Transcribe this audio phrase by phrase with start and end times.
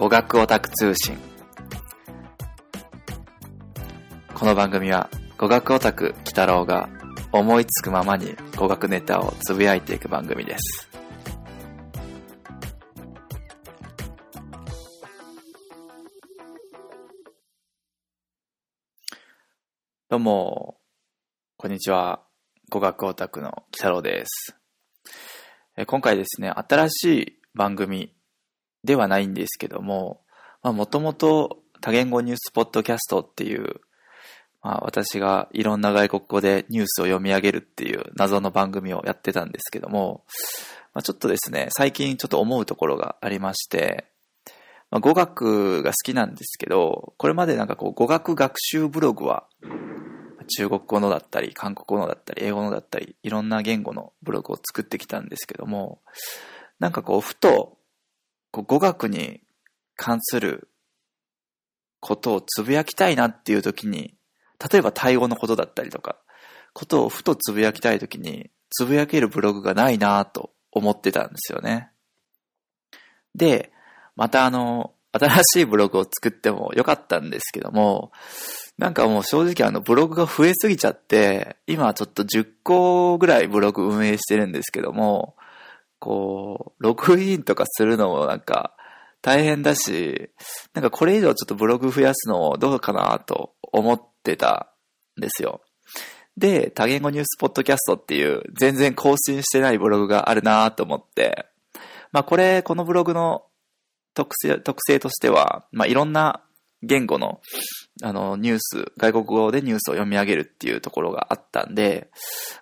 [0.00, 1.18] 語学オタク通信
[4.32, 6.88] この番組は語学オタク鬼太郎が
[7.32, 10.88] 思いつくままに語学ネタをつぶやいていく番組です。
[20.08, 20.80] どうも、
[21.58, 22.22] こんにちは。
[22.70, 24.56] 語学オタクの鬼太郎です。
[25.76, 28.14] え今回ですね、新しい番組
[28.84, 30.20] ではないんですけども、
[30.62, 33.80] まあ、もともと多言語ニュースポッドキャストっていう、
[34.62, 40.24] まあ、私がいろんな外国語でニュースを読み上げるっていう謎の番組をやってたんですけども、
[40.92, 44.06] まあ、ちょっとですね、最近ちょっと思うところがありまして、
[44.90, 49.46] まあ、語学が好きなんですけど、これまでなんかこう語学学習ブログは
[50.50, 56.00] 中国語のだったり、韓国語のだったり、英語のだったり、いろんな言語のブログを作ってきたんですけども、
[56.78, 57.78] なんかこう、ふと、
[58.50, 59.40] こう語学に
[59.96, 60.68] 関する
[62.00, 64.14] ことをつぶやきたいなっていう時に、
[64.72, 66.16] 例えばタイ語のことだったりとか、
[66.72, 71.90] ことをふとつぶやきたい時に、つぶやけるブログがないなと思ってたんですよね。
[73.34, 73.72] で、
[74.16, 78.12] またあの、新しいブログを作ってもよかったんですけども、
[78.78, 85.36] なんかもう正直あのブログが増えすぎちゃって、今ちょっと10個ぐらいブログ運営してるんですけども、
[86.00, 88.74] こう、ログインとかするのもなんか
[89.22, 90.30] 大変だし、
[90.74, 94.72] なんかこれ以上ちょっとブログ増やすのをどうかなと思ってた
[95.16, 95.60] んですよ。
[96.36, 101.46] で、多言語ニュースポッドキャストっていう全然更新してないブログがあるなと思って、
[102.12, 103.44] まあこれ、このブログの
[104.14, 106.42] 特性、特性としては、まあいろんな
[106.82, 107.40] 言語の、
[108.02, 112.08] あの、ニュース、外国語でニュースを読み上げるっていうところがあったんで、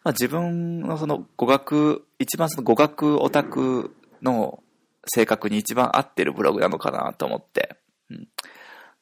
[0.03, 4.63] まあ、自分のその語学、一番その語学オタクの
[5.07, 7.77] 性格に一番合ってるブログなのかなと思って、
[8.11, 8.29] うん、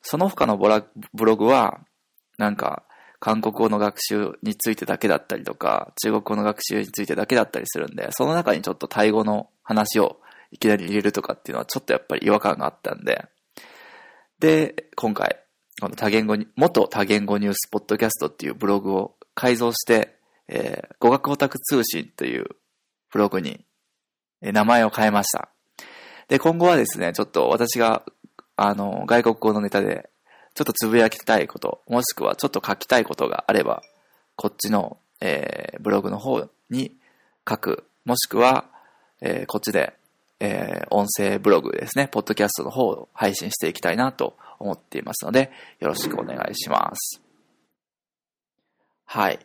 [0.03, 0.59] その他の
[1.15, 1.81] ブログは、
[2.39, 2.83] なんか、
[3.19, 13.27] 韓国語の学習についてだけだったりとか、中国語の学習についてだけだったりするんで、その中にちょっとタイ語の話をいきなり入れるとかっていうのはちょっとやっぱり違和感があったんで、
[14.39, 15.39] で、今回、
[15.81, 22.47] この多言語に、元多言語ニュースポッドキャストっていうブログを改造して、えー、語学オタク通信という
[23.11, 23.65] ブログに、
[24.43, 25.49] えー、名前を変えました。
[26.29, 28.05] で、今後はですね、ちょっと私が、
[28.57, 30.11] あの、外国語のネタで、
[30.55, 33.83] ちょっとつぶやきたいこと、もしくはちょっと書きたいことがあれば、
[34.37, 36.95] こっちの、えー、ブログの方に
[37.49, 38.67] 書く、もしくは、
[39.23, 39.95] えー、こっちで
[40.41, 47.23] えー、音声ブログですね、ポッドキャストの方を配信していきたいなと思っていますので、よろしくお願いします。
[49.05, 49.39] はい。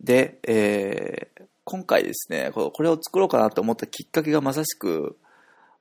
[0.00, 5.16] で、えー、今回ですね、これを作ろうかなと思ったきっかけがまさしく、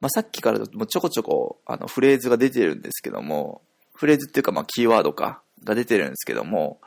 [0.01, 3.61] まあ、さっきからもちょこちょこあのフレーズが出てるんですけども、
[3.93, 6.79] フレーズっていうかまあキーワードか、が出てるんですけども、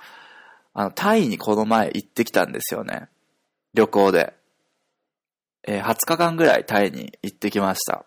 [0.74, 3.08] あの、タイにこの前行ってきたんですよね。
[3.74, 4.34] 旅行で。
[5.70, 8.06] えー、20日間ぐらいタイに行ってきました。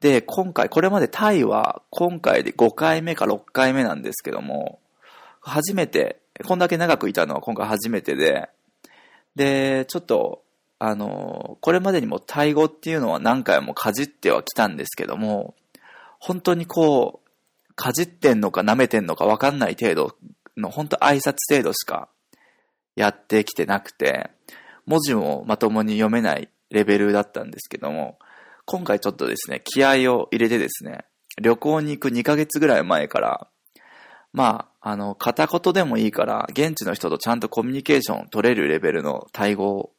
[0.00, 4.78] で、今回、これまでタイは今回で5回目か6回目なんですけども、
[5.40, 8.50] 初めて、こんだけ長くいたのは今回初めてで、
[9.34, 10.42] で、ちょっと、
[10.78, 15.54] あの、これまでにもタイ語っていうのは何回もかじってはきたんですけども、
[16.18, 20.14] 本当にこう、かじってんのか舐めてんのかわかんない程度
[20.58, 22.10] の、本当挨拶程度しか
[22.96, 24.30] やってきてなくて、
[24.86, 28.18] 文字もまともに読めないレベルだったんですけども、
[28.64, 31.04] 今回ちょっとですね、気合を入れてですね、
[31.40, 33.48] 旅行に行く2ヶ月ぐらい前から、
[34.32, 39.92] まあ、あの、片言でもいいから、現地の人とちゃんとコミュニケーション取れるレベルのタイ語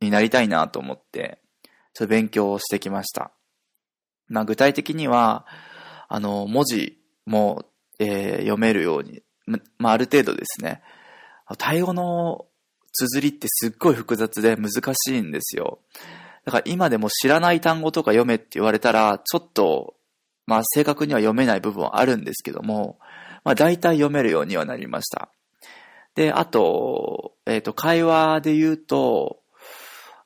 [0.00, 1.40] になりたいなと思って、
[1.94, 3.32] ちょっと勉強をしてきました。
[4.28, 5.46] まあ、具体的には、
[6.08, 7.64] あの、文字も、
[7.98, 9.22] えー、読めるように、
[9.78, 10.82] まあ、ある程度ですね、
[11.58, 12.46] タイ語の
[12.94, 15.80] 綴りってすっごい複雑で難しいんですよ。
[16.44, 19.94] だから今でも知らない単語とか読めって言われたら、ちょっと、
[20.46, 22.98] まあ正確には読めない部分はあるんですけども、
[23.44, 25.30] まあ大体読めるようにはなりました。
[26.14, 29.40] で、あと、えっ、ー、と、会話で言うと、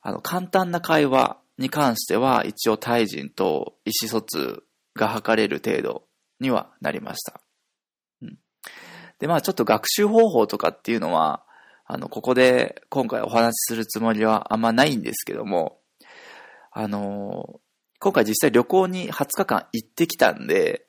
[0.01, 4.63] あの、簡単な会話に関しては、一応タイ人と意思疎通
[4.95, 6.03] が図れる程度
[6.39, 7.41] にはなりました。
[8.21, 8.37] うん。
[9.19, 11.43] で、まあちょっと学習方法とかっていうのは、
[11.91, 15.79] あの、ここで今回お話しするつもりはあんまないんですけども、
[16.71, 17.59] あの、
[17.99, 20.85] 今回実際旅行に20日間行ってきたんで、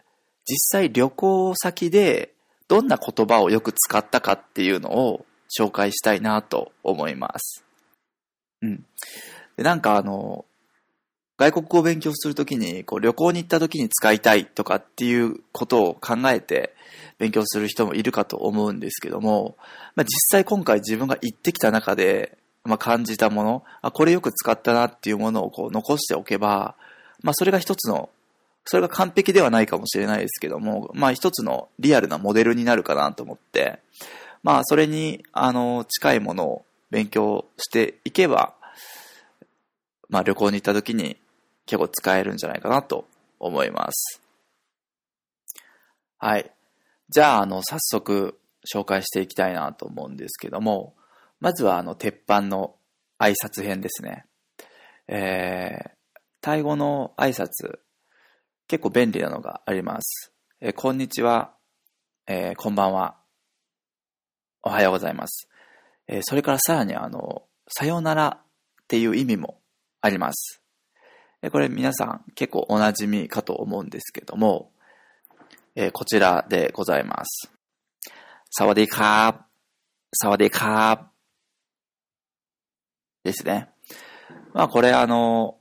[0.46, 2.34] 実際旅行先で
[2.68, 5.24] どんな言葉をよく使ったかっていうのを
[5.58, 7.64] 紹介したいなと思います。
[8.60, 8.84] うん。
[9.56, 10.44] で、なんかあの、
[11.40, 16.74] 外国語を勉強するときに、こう旅行に行ったときに使いたいとかっていうことを考えて
[17.16, 19.56] 勉強する人もいるかと思うんですけども、
[19.96, 26.74] まあ、実際今回自分が行ってきた中で、まあ、感じたもの、あ、これよく使ったなっていうものをこう残しておけば、
[27.22, 28.10] まあ、それが一つの、
[28.66, 33.78] それが完璧ではないかもしれないですけども、まあ、一つのリアルなモデルになるかなと思って、
[34.42, 38.52] まあ、それに、あの、近いものを勉強していけば、
[40.10, 41.16] まあ、旅行に行った時に
[41.70, 43.06] 結構使えるんじゃないかなと
[43.38, 44.20] 思います。
[46.18, 46.50] はい。
[47.08, 50.96] じゃあ、あの、早速紹介していきたいなと思うんですけども、
[51.38, 52.74] まずは、あの、鉄板の
[53.20, 54.26] 挨拶編ですね。
[55.06, 55.90] えー、
[56.40, 57.78] タイ語の挨拶、
[58.66, 60.32] 結構便利なのがあります。
[60.60, 61.54] えー、こんにちは、
[62.26, 63.16] えー、こんばんは、
[64.64, 65.48] おはようございます。
[66.08, 68.40] えー、それからさらに、あの、さようなら
[68.82, 69.60] っていう意味も
[70.00, 70.59] あります。
[71.48, 74.72] これ皆さん結構おなじみかと思うんですけども、
[75.74, 77.50] えー、こちらでございます。
[78.50, 79.50] サワディカー
[80.12, 81.00] サワディカー
[83.24, 83.68] ですね。
[84.52, 85.56] まあこれあの、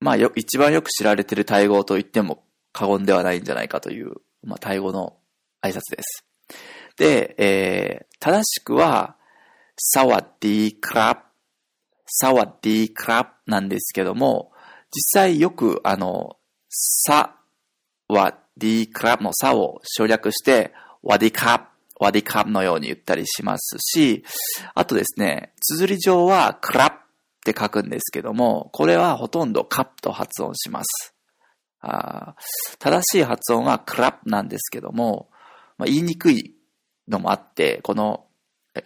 [0.00, 5.16] まあよ、一番よく知られてるタイ語と言っても過言ではないんじゃないかという、まあタイ語の
[5.60, 6.24] 挨拶です。
[6.96, 9.16] で、えー、正しくは、
[9.76, 11.20] サワディークラブ、
[12.06, 14.52] サワディークラブなんですけども、
[14.94, 16.36] 実際よく、あの、
[16.68, 17.36] さ
[18.08, 20.72] は D クラブのさを省略して、
[21.02, 24.24] ワディカ、ワディカのように言ったりしますし、
[24.74, 31.14] あとですね、綴り上はクラブって書くんですけども、これはほとんどカップと発音します。
[31.80, 32.36] あ
[32.78, 35.28] 正しい発音はクラブなんですけども、
[35.78, 36.54] まあ、言いにくい
[37.08, 38.26] のもあって、この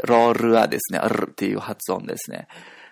[0.05, 2.49] ロールはですね、ルっていう発音ですね。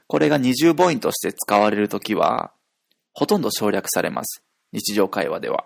[0.07, 2.53] これが二重母音として使われるときは、
[3.15, 4.43] ほとんど省略されます。
[4.73, 5.65] 日常会話では。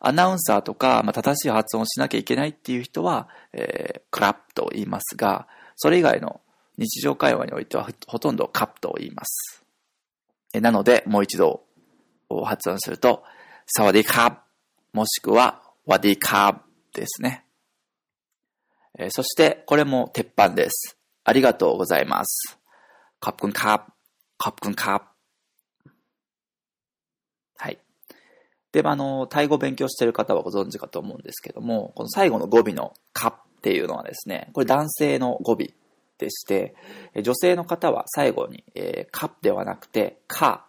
[0.00, 6.40] アナウンサーとか、まあ、正しい発音をしなきゃいけないっていう人は、えー、クラップと言いますが、それ以外の
[6.78, 9.64] 日常会話においてはほとんどカップと言います。
[10.52, 11.64] えなので、もう一度
[12.44, 13.24] 発音すると、
[13.66, 14.36] サワディカブ、
[14.92, 16.60] もしくはワディカブ
[16.98, 17.44] ですね。
[18.98, 20.96] えー、そして、これも鉄板です。
[21.24, 22.58] ありがとうございます。
[23.20, 23.84] カップンカブ、
[24.38, 25.15] カップンカブ。
[28.76, 35.68] で、あの、タイ語勉強している方はご存知かと思うんですけども、この最後の語尾のカっていうのはですね、これ男性の語尾
[36.18, 36.74] でして、
[37.22, 40.66] 女性の方は最後に、えー、カではなくて、カ、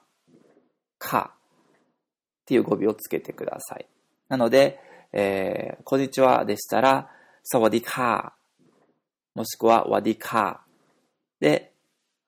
[0.98, 3.86] カっていう語尾をつけてください。
[4.30, 4.80] なので、
[5.12, 7.10] えー、こんにちはでしたら、
[7.44, 11.74] サワディカー、もしくはワディカーで、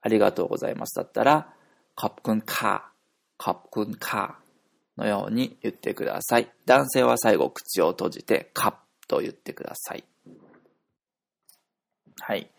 [0.02, 1.54] ありがとうございますだったら、
[1.96, 2.82] カップクンカー、
[3.38, 4.49] カプクンカー
[5.00, 6.52] のように言ってください。
[6.66, 8.74] 男性は最後口を閉じてカッ
[9.08, 10.04] と言ってください。
[12.20, 12.50] はい。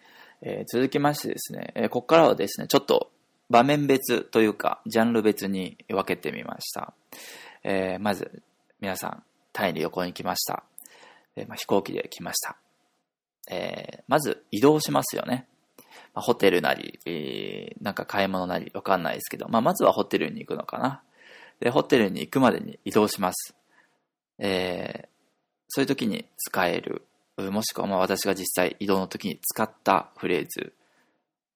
[0.42, 3.10] えー、続きましてですね、えー、ここからはですね、ちょっと
[3.50, 6.94] 場面別というか、ジャンル別に分けてみました。
[7.62, 8.42] えー、まず、
[8.80, 9.22] 皆さん、
[9.52, 10.64] タイに旅行に来ました。
[11.36, 12.56] えまあ、飛行機で来ました。
[13.50, 15.46] えまず、移動しますよね。
[16.14, 21.02] まあ、ホテルなり、えなんか買い物なり、わかんないですけど、まあ、まずはホテルに行くのかな。
[21.60, 23.54] で、ホテルに行くまでに移動します。
[24.38, 25.08] えー、
[25.68, 27.02] そういう時に使える、
[27.36, 30.72] もしくはまあ私が実際移動の時に使ったフレーズ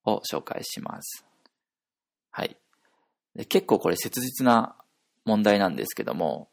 [0.04, 1.24] を紹介します。
[2.30, 2.56] はい。
[3.34, 4.76] で結構これ切実な
[5.24, 6.48] 問題なんですけども、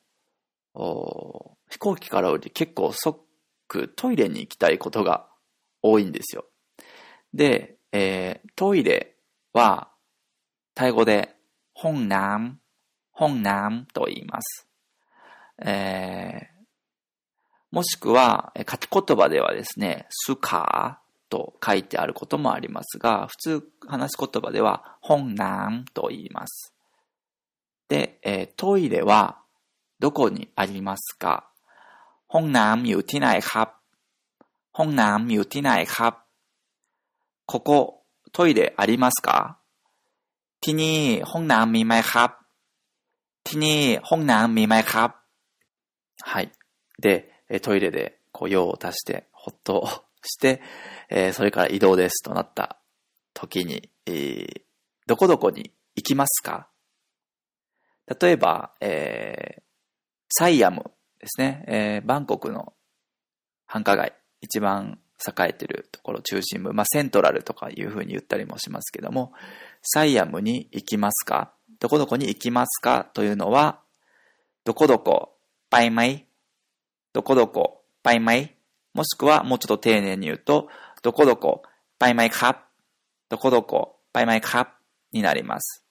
[0.74, 3.20] 飛行機から降りて結構即
[3.96, 5.28] トイレに行きたいことが
[5.82, 6.46] 多いんですよ。
[7.34, 9.16] で、えー、トイレ
[9.54, 9.90] は
[10.74, 11.36] タイ語で
[11.74, 12.58] 本南
[13.13, 14.69] 本南と言います。
[15.59, 26.75] えー、もしくは、書き言葉ではですね、スカーと書いてあることもありますが、普通話す言葉では、本南と言います。
[27.89, 29.39] で、えー、トイレは
[29.99, 31.49] どこにありますか
[32.29, 33.69] ห้องน้ำอยู่ที่ไหนครับ
[34.79, 36.15] ห้องน้ำอยู่ที่ไหนครับ
[37.47, 38.03] ここ、
[38.33, 39.57] トイレありますか
[40.61, 42.40] ที่นี่ห้องน้ำมีไหมครับ
[43.45, 45.27] ที่นี่ห้องน้ำมีไหมครับ
[46.23, 46.51] はい。
[46.99, 47.31] で、
[47.63, 50.61] トイレでこう用を足して、ほっとして、
[51.09, 52.79] えー、それから移動ですとなった
[53.35, 54.63] 時に、えー、
[55.07, 56.69] どこどこに行きますか
[58.21, 59.63] 例えば、えー、
[60.29, 60.91] サイアム
[61.21, 62.73] ですね、えー、バンコクの
[63.67, 69.33] 繁華街、一番栄えてるところ中心部、まあ、セントラルとかいうふうに言ったりもしますけども、
[69.83, 73.10] サイアムに行きますか どこどこに行きますか？
[73.14, 73.82] というのは、
[74.64, 75.36] どこどこ、
[75.72, 76.28] ไปไหม、
[77.12, 78.56] どこどこ、ไปไหม、
[78.94, 80.70] もしくはもうちょっと丁寧に言うと、
[81.02, 81.64] どこどこ、
[81.98, 82.60] ไปไหมครับ、
[83.30, 84.72] どこどこ、ไปไหมครับ
[85.12, 85.84] になります。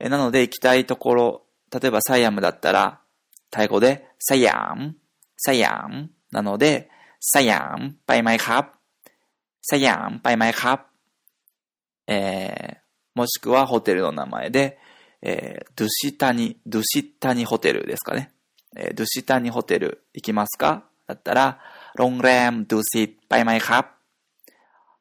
[0.00, 1.42] なので行きたいところ、
[1.72, 3.00] 例えばサイアムだったら、
[3.50, 4.96] タイ語でサイアム、
[5.36, 8.70] サイアムなので、サイアム、ไปไหมครับ、
[9.62, 10.84] サイアム、ไปไหมครับ、
[12.08, 12.79] えー、
[13.20, 14.78] もしくはホテルの名前で、
[15.20, 18.32] えー、ドゥシタニ、ドゥシタニホテルですかね。
[18.74, 20.84] えー、ドゥシタニホテル行きますか？
[21.06, 21.60] だったら、
[21.96, 23.88] โรงแรมดุสิตไปไหมครับ。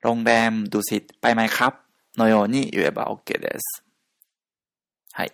[0.02, 1.78] โรงแรมดุสิตไปไหมครับ
[2.18, 3.86] のように言えば OK です。
[5.14, 5.32] はい。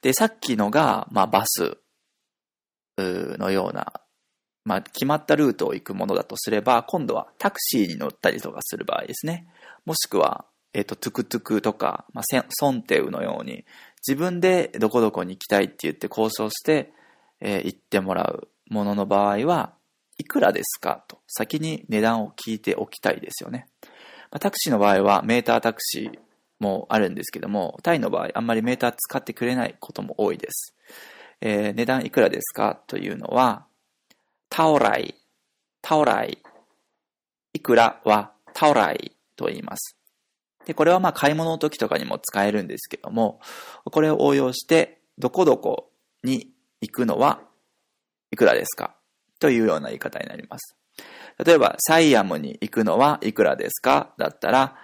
[0.00, 1.78] で、さっきのが、まあ、バス
[2.96, 3.92] のような、
[4.64, 9.48] まあ、決まったルートを行くものだとすれば、今度はタクシーに乗ったりとかする場合ですね。
[9.84, 10.44] もしくは、
[10.74, 13.64] えっ、ー、と、トゥクトゥクとか、まあ、ソンテウのように、
[14.06, 16.92] 自分でどこどこに行きたいって言って交渉して、
[17.40, 19.74] えー、行ってもらうものの場合は、
[20.18, 23.68] いくらですかと、先に値段を聞いておきたいですよね。
[24.30, 26.18] まあ、タクシーの場合はメータータクシー
[26.58, 30.74] もあるんですけども、タイの場合あんまりメーター使ってくれないことも多いです。
[31.40, 33.66] えー、値段いくらですかというのは、
[34.48, 35.14] タオライ、
[35.82, 36.38] タオライ、
[37.52, 40.03] いくらはタオライと言います。
[40.64, 43.40] で、これはまあ買い物の時とかにも使えるんですけども、
[43.84, 45.90] これを応用して、どこどこ
[46.22, 47.40] に行くのは
[48.30, 48.96] いくらですか？
[49.38, 50.76] というような言い方になります。
[51.44, 54.14] 例えば、サイアムに行くのはいくらですか？
[54.18, 54.76] だったら、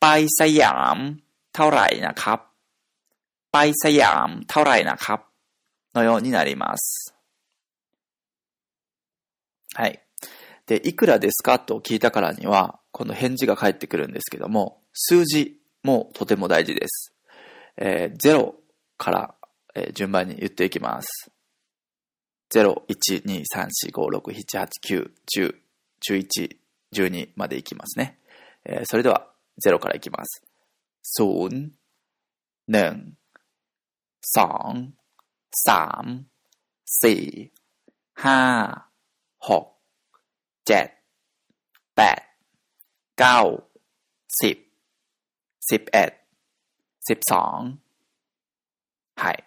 [0.00, 1.20] ไปสยาม、
[1.52, 2.44] เท่าไหร่นะครับ。
[3.52, 5.24] ไปสยาม、เท่าไหร่นะครับ
[5.94, 7.14] のようになります。
[9.74, 10.02] はい。
[10.66, 11.58] で、いくらですか？
[11.58, 17.14] と聞いたからには、この返事が返ってくるんですけども、数字もとても大事です。
[17.76, 18.54] えー、0
[18.96, 19.34] から、
[19.76, 21.30] えー、順番に言っていきます。
[22.52, 25.54] 0、1、2、3、4、5、6、7、8、9、10、
[26.04, 26.56] 11、
[26.92, 28.18] 12までいきますね。
[28.64, 29.30] えー、それでは、
[29.64, 30.42] 0からいきます。
[31.20, 31.70] 0、1、
[32.68, 33.12] 2、
[34.36, 34.88] 3、4、
[39.42, 39.64] 5、
[40.66, 40.90] 6、7、
[41.96, 42.12] 8、
[43.16, 43.62] 9、
[44.42, 44.67] 10、
[45.69, 46.11] สิบเอ็ด
[47.07, 47.59] สิบสอง
[49.15, 49.43] はい。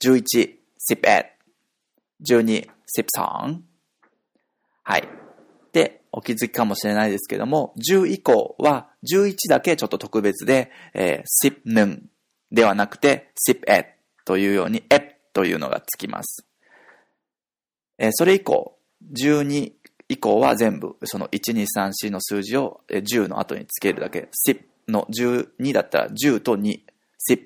[0.04, 0.56] 11、
[0.92, 1.26] 11、
[2.26, 3.60] 12、12。
[4.84, 5.08] はい。
[5.72, 12.02] で、お気づきかもしれないですけども、10以降は11だけちょっと特別で、えー、10
[12.52, 13.86] ではなくて、11
[14.26, 16.46] というように、えというのがつきます。
[17.98, 18.78] えー、それ以降、
[19.14, 19.74] 12
[20.10, 24.28] 以降は全部、その1、2、3、4の数字を10の後につけるだけ。
[24.48, 26.80] 10の12だったら10と2、
[27.30, 27.40] 10、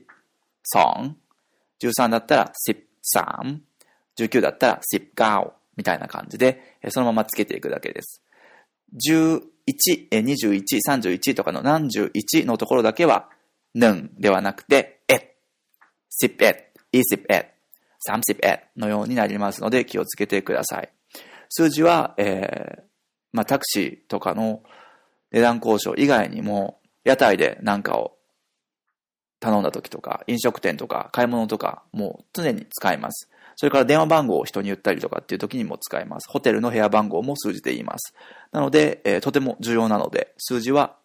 [0.73, 1.13] 3、
[1.87, 3.59] 13だったら13、
[4.17, 8.23] 19だったら19みたいな感じで、そのままつけていくだけです。
[8.95, 13.29] 11、21、31とかの何十1のところだけは、
[13.73, 15.35] ぬではなくて、え、
[16.21, 16.55] 11、
[16.93, 17.45] 21、
[18.07, 20.89] 31のようになりますので気をつけてください。
[21.49, 22.81] 数字は、えー、
[23.31, 24.63] まあ、タクシーとかの
[25.31, 28.12] 値段交渉以外にも、屋台で何かを
[29.43, 33.29] 頼んだ時とか、飲食店とか、買い物とか、もう常に使います。
[33.57, 36.29] それから電話番号を人に言ったりとかっていう時にも使います。
[36.29, 38.15] ホテルの部屋番号も数字で言います。
[38.53, 40.95] なので、えー、とても重要なので、数字は、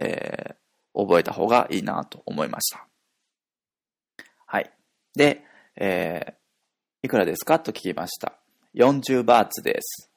[0.00, 2.86] えー、覚えた方がいいなと思いました。
[4.44, 4.70] はい。
[5.14, 5.42] で、
[5.76, 8.34] えー、いくらですかと聞きました。
[8.74, 10.10] 40バーツです。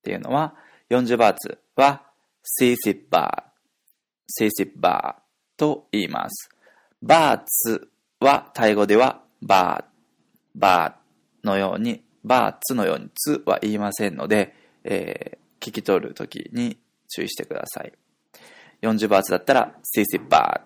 [0.00, 0.56] っていうのは、
[0.90, 2.02] 40バーツは、
[2.60, 5.22] 40バー、40バー
[5.56, 6.50] と言います。
[7.02, 7.88] バーツ
[8.20, 9.84] は、タイ語では、バー、
[10.54, 14.54] バーのように、バーツのように、ツは言いませんので、
[14.84, 16.78] えー、聞き取るときに
[17.08, 17.92] 注意してください。
[18.82, 20.60] 40バーツだったら、40バ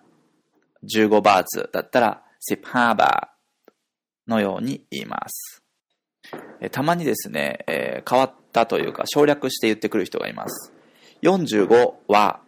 [0.85, 1.07] ー。
[1.09, 5.63] 15バーツだったら、15バーのように言います。
[6.61, 10.73] えたまにですね、えー、変わったというか省略して言ってくる人がいます。
[11.23, 12.41] 45は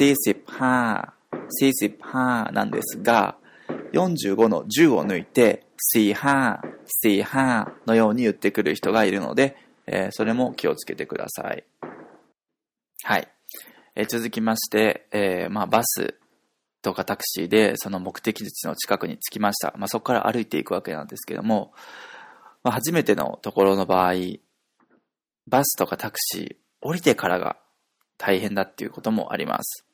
[0.00, 1.12] 45、
[1.60, 3.36] 45なんですが、
[3.92, 6.60] 45の10を抜いて、45、
[7.04, 11.64] 45のように言ってくる人がいるので、えー、それも気をつけてください。
[13.04, 13.28] はい。
[13.94, 16.14] えー、続きまして、えー、まあ、バス
[16.82, 19.74] とかタクシーでその目的地の近くに着きました。
[19.76, 21.72] まあ、そこから歩いていくわけなんですけども、
[22.62, 24.14] まあ、初めてのところの場合、
[25.48, 27.56] バスとかタクシー、降りてからが
[28.18, 29.84] 大変だっていうこともあります。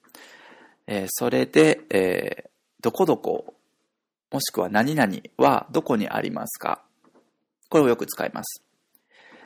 [0.90, 2.48] えー、それで、えー、
[2.80, 3.54] どこどこ、
[4.32, 6.82] もしくは何々はどこにありますか？
[7.68, 8.64] これをよく使います。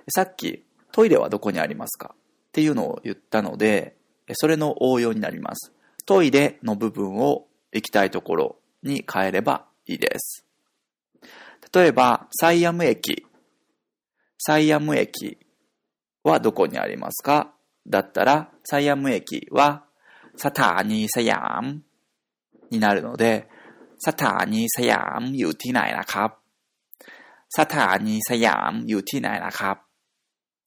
[0.09, 2.15] さっき、トイレはどこにありますか？
[2.15, 2.17] っ
[2.53, 3.97] ていうのを言ったので、
[4.35, 5.73] それの応用になります。
[6.07, 10.45] トイレの部分を行きたいところに変えればいいです。
[11.75, 13.27] 例えば、サイアム駅。
[14.39, 15.39] サイアム駅
[16.23, 17.53] はどこにありますか？
[17.89, 19.85] だったら、サイアム駅は、
[20.36, 21.82] サターニーサヤム
[22.70, 23.50] になるので、
[24.00, 26.48] サターニーサヤムอยู่ที่ไหนนะครับ
[27.50, 29.78] สถานีสยามอยู่ที่ไหนนะครับ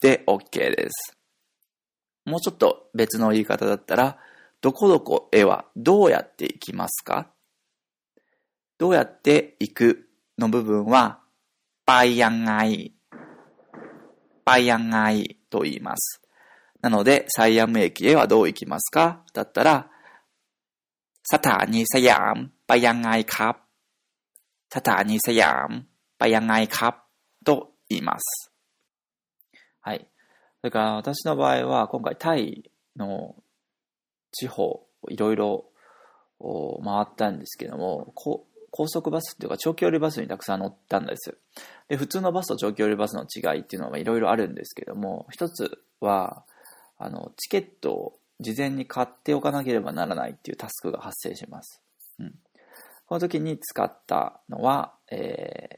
[0.02, 1.16] で OK です。
[2.24, 4.16] もうちょっと別の言い方だったら、
[4.62, 7.28] どこどこへはどうやって行きますか
[8.78, 11.20] どうやって行くの部分は、
[11.84, 12.92] ไปยังไง
[14.44, 16.22] ไปยังไงと言います。
[16.85, 19.23] なので、サイアム駅へはどう行きますか？
[19.33, 19.89] だったら、
[21.23, 23.57] サタニサヤン、バヤンガイカ
[24.69, 25.87] サタニサヤン、
[26.19, 27.03] バヤンガイカ
[27.43, 28.51] と言います。
[29.81, 30.07] はい。
[30.61, 33.35] それから私の場合は、今回タイの
[34.31, 35.65] 地方、いろいろ
[36.39, 41.35] 回ったんですけども、高速バスっていうか長距離バスにたくさん乗ったんです
[41.87, 46.43] で普通のバスと長距離バスの違いっていうのはいろいろあるんですけども一つは
[46.97, 51.81] あの、チケットを事前に買っておかなければならないっていうタスクが発生します。
[52.19, 52.35] うん。
[53.05, 55.77] この時に使ったのは、えー、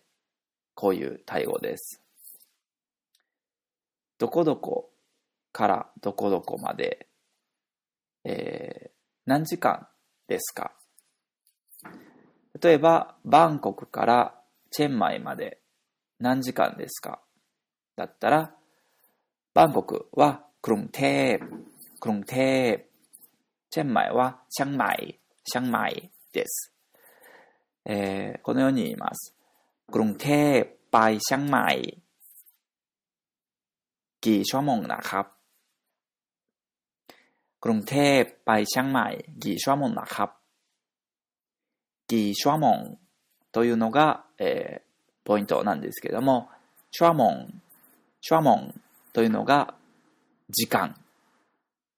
[0.76, 2.02] こういう対応です。
[4.18, 4.90] どこどこ
[5.52, 7.08] からどこどこまで、
[8.24, 8.90] えー、
[9.26, 9.88] 何時間
[10.28, 10.74] ですか
[12.62, 14.36] 例えば、バンコクから
[14.72, 15.60] チェンマイまで
[16.20, 17.22] 何時間ですか
[17.96, 18.56] だったら、
[19.54, 21.02] バンコクはกรุงเท
[21.34, 21.36] พ
[22.04, 22.38] กรุงเท
[22.70, 22.72] พ
[23.72, 24.94] เช่นหมายว่าเชียงใหม่
[25.48, 25.88] เชียงใหม่
[26.36, 26.74] です、
[27.90, 29.34] えー、このように言います
[29.96, 30.60] กรุงเทพ
[30.92, 31.70] ไปเชียงใหม่
[34.26, 35.26] กี่ชั่วโมงนะครับ
[37.64, 39.08] กรุงเทพไปเชียงใหม่
[39.44, 40.30] กี่ชั่วโมงนะครับ
[42.12, 42.80] กี่ชั่วโมง
[43.52, 44.88] というのが、えー、
[45.26, 46.48] ポイントなんですけども、
[46.92, 47.62] シュワモン、
[48.22, 48.82] シュワモン
[49.14, 49.74] というのが
[50.51, 50.95] 時間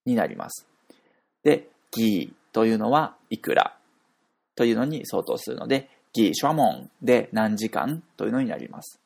[0.07, 0.67] になります。
[1.43, 3.77] で、ギーというのはいくら
[4.55, 9.01] というのに相当するので、ギシュワモンで何時間というのになります。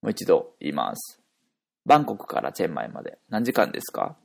[0.00, 1.20] もう一度言います。
[1.84, 4.16] バンコクからチェンマイまで何時間ですか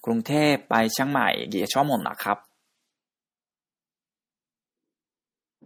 [0.00, 2.38] กรุงเทพไปเชียงใหม่กี่ชั่วโมงนะครับ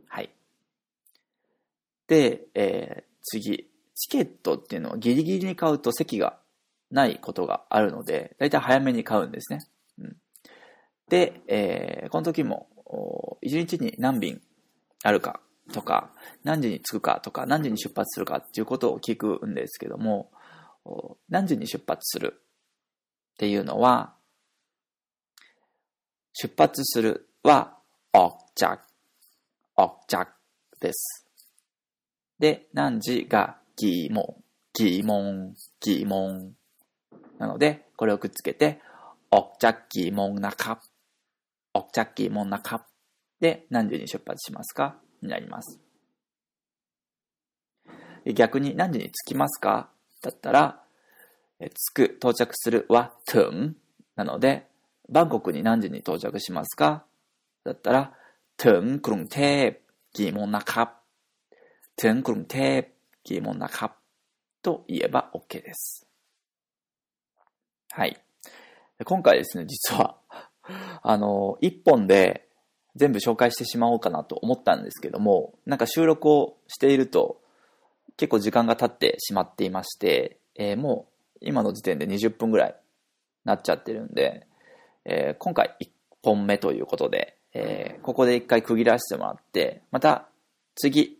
[0.09, 0.31] はい。
[2.09, 3.73] で、えー、次。
[3.95, 6.38] チケットっていうのはギリギリに買うと席が
[6.91, 9.60] ないことがあるので、だいたい早めに買うんですね。
[10.00, 10.17] うん、
[11.10, 12.67] で、えー、この時も
[13.41, 14.41] 一日に何便
[15.04, 15.41] あるか
[15.73, 16.12] とか、
[16.43, 20.32] 何時に着くかとか、何時に出発するかっていうことを聞くんですけども、
[21.30, 24.13] 何時に出発するっていうのは、
[26.34, 27.78] 出発するは、
[28.13, 28.80] おっちゃ
[29.76, 30.28] おっちゃ
[30.80, 31.28] です。
[32.39, 36.57] で、何時が疑問、疑問、疑問。
[37.38, 38.82] なので、これをくっつけて、
[39.32, 40.82] おっちゃっきもんなか。
[41.73, 42.86] おっちゃっきもんなか。
[43.39, 44.95] で、何時に出発しますか？
[45.21, 45.80] になります。
[48.34, 49.89] 逆に、何時に着きますか？
[50.21, 50.82] だったら、
[51.60, 53.76] 着く、到着するは、とん。
[54.15, 54.67] なので、
[55.10, 57.06] バンコクに何時に到着しますか？
[57.63, 58.13] だったら、
[58.58, 61.00] とん、くるんてー、ぎもんなか。
[61.97, 62.88] ゥん、くるんてー、
[63.23, 63.95] ぎもんなか。
[64.63, 66.07] と言えば OK です。
[67.98, 68.16] はい。
[69.06, 70.18] 今回ですね、実は
[71.02, 72.48] あの、一本で
[72.96, 77.42] 全部紹介してしまおうかなと思ったんですけども、なんか収録をしていると
[78.16, 81.08] 結構時間が経ってしまっていまして、えー、も
[81.38, 82.76] う今の時点で20分ぐらい
[83.46, 84.46] なっちゃってるんで、
[85.04, 85.90] えー、今回1
[86.22, 90.30] 本目ということで、えー、ここで一回区切らせてもらって、また
[90.76, 91.18] 次、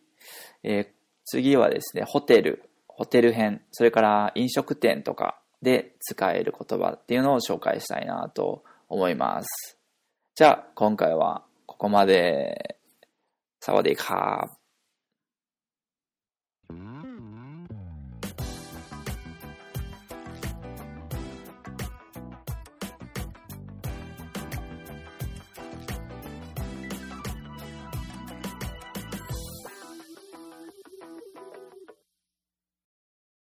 [0.62, 0.94] え
[1.26, 9.78] 次はですね、ホテル、ホテル編、それから飲食店とかで使える言葉っていうのを紹介したいなと思います。
[10.36, 12.76] じゃあ、今回はここまで。
[13.60, 16.74] サワディーカー。